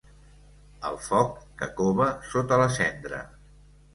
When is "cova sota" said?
1.81-2.59